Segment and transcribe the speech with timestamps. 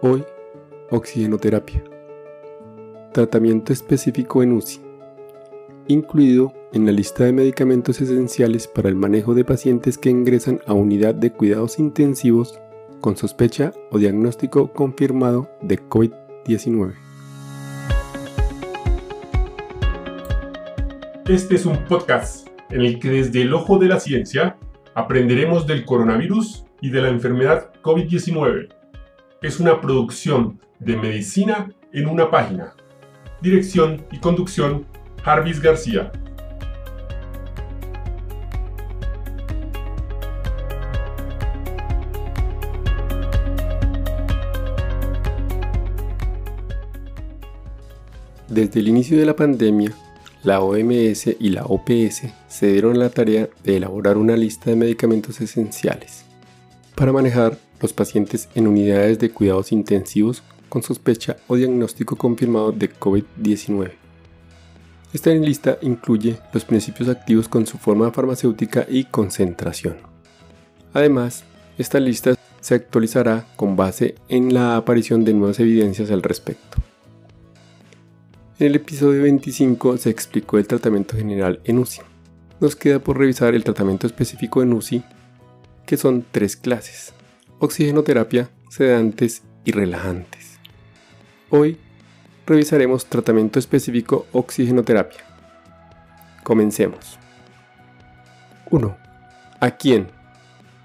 [0.00, 0.24] Hoy,
[0.90, 1.82] oxigenoterapia.
[3.12, 4.80] Tratamiento específico en UCI.
[5.88, 10.72] Incluido en la lista de medicamentos esenciales para el manejo de pacientes que ingresan a
[10.72, 12.60] unidad de cuidados intensivos
[13.00, 16.94] con sospecha o diagnóstico confirmado de COVID-19.
[21.28, 24.58] Este es un podcast en el que desde el ojo de la ciencia
[24.94, 28.77] aprenderemos del coronavirus y de la enfermedad COVID-19
[29.40, 32.74] es una producción de medicina en una página.
[33.40, 34.84] Dirección y conducción,
[35.22, 36.10] Jarvis García.
[48.48, 49.92] Desde el inicio de la pandemia,
[50.42, 55.40] la OMS y la OPS se dieron la tarea de elaborar una lista de medicamentos
[55.40, 56.28] esenciales
[56.98, 62.90] para manejar los pacientes en unidades de cuidados intensivos con sospecha o diagnóstico confirmado de
[62.92, 63.92] COVID-19.
[65.12, 69.96] Esta lista incluye los principios activos con su forma farmacéutica y concentración.
[70.92, 71.44] Además,
[71.78, 76.78] esta lista se actualizará con base en la aparición de nuevas evidencias al respecto.
[78.58, 82.00] En el episodio 25 se explicó el tratamiento general en UCI.
[82.58, 85.04] Nos queda por revisar el tratamiento específico en UCI,
[85.88, 87.14] que son tres clases
[87.60, 90.58] oxigenoterapia, sedantes y relajantes.
[91.48, 91.78] Hoy
[92.46, 95.20] revisaremos tratamiento específico oxigenoterapia.
[96.44, 97.18] Comencemos.
[98.70, 98.96] 1.
[99.60, 100.08] ¿A quién?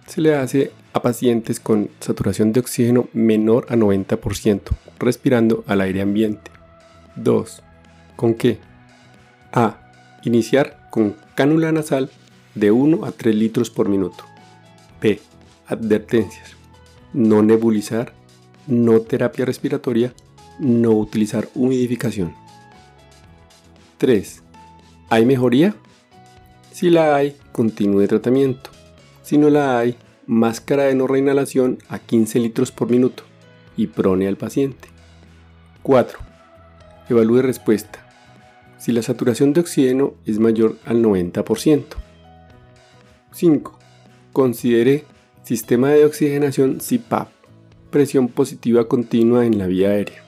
[0.08, 4.62] Se le hace a pacientes con saturación de oxígeno menor a 90%,
[5.00, 6.50] respirando al aire ambiente.
[7.18, 7.62] 2.
[8.16, 8.58] ¿Con qué?
[9.52, 9.81] A.
[10.24, 12.09] Iniciar con cánula nasal
[12.56, 14.33] de 1 a 3 litros por minuto.
[15.04, 15.20] B.
[15.68, 16.54] Advertencias
[17.14, 18.14] no nebulizar,
[18.68, 20.14] no terapia respiratoria,
[20.59, 22.34] no utilizar humidificación.
[24.00, 24.44] 3.
[25.09, 25.75] ¿Hay mejoría?
[26.72, 28.72] Si la hay, continúe tratamiento.
[29.22, 33.24] Si no la hay, máscara de no reinhalación a 15 litros por minuto
[33.78, 34.90] y prone al paciente.
[35.84, 36.18] 4.
[37.09, 38.00] Evalúe respuesta.
[38.80, 41.84] Si la saturación de oxígeno es mayor al 90%.
[43.31, 43.80] 5.
[44.33, 45.05] Considere
[45.44, 47.27] Sistema de oxigenación CPAP,
[47.91, 50.23] presión positiva continua en la vía aérea,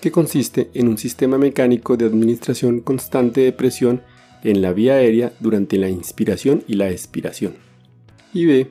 [0.00, 4.00] que consiste en un sistema mecánico de administración constante de presión
[4.42, 7.54] en la vía aérea durante la inspiración y la expiración.
[8.32, 8.70] Y B.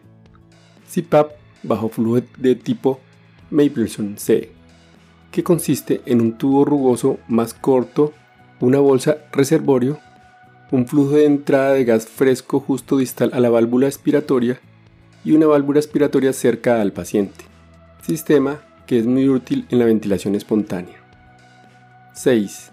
[0.93, 1.31] CPAP
[1.63, 2.99] bajo flujo de tipo
[3.51, 4.49] Mapleson C,
[5.31, 8.11] que consiste en un tubo rugoso más corto,
[8.59, 9.99] una bolsa reservorio,
[10.71, 14.59] un flujo de entrada de gas fresco justo distal a la válvula expiratoria
[15.23, 17.43] y una válvula aspiratoria cerca al paciente,
[18.05, 20.95] sistema que es muy útil en la ventilación espontánea.
[22.13, 22.71] 6.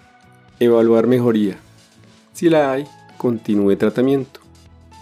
[0.61, 1.59] Evaluar mejoría.
[2.33, 4.41] Si la hay, continúe tratamiento.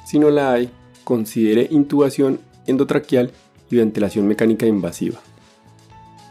[0.06, 0.70] Si no la hay,
[1.04, 3.30] considere intubación endotraqueal
[3.70, 5.20] y ventilación mecánica invasiva.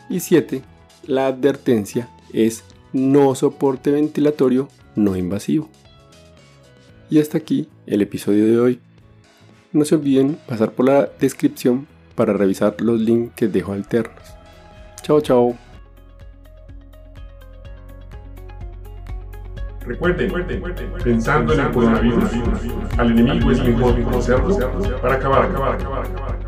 [0.10, 0.62] Y 7.
[1.08, 5.70] La advertencia es no soporte ventilatorio no invasivo.
[7.10, 8.80] Y hasta aquí el episodio de hoy.
[9.72, 14.24] No se olviden pasar por la descripción para revisar los links que dejo alternos.
[15.02, 15.56] Chao, chao.
[19.82, 20.32] Recuerden,
[21.04, 22.32] pensando en el coronavirus,
[22.98, 24.58] al enemigo es mejor conocerlo
[25.00, 26.45] para acabar, acabar, acabar, acabar.